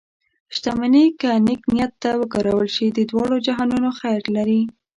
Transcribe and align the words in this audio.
شتمني 0.55 1.05
که 1.19 1.29
نیک 1.45 1.61
نیت 1.73 1.93
ته 2.01 2.09
وکارول 2.21 2.67
شي، 2.75 2.85
د 2.91 2.99
دواړو 3.09 3.35
جهانونو 3.47 3.89
خیر 3.99 4.21
لري. 4.35 4.61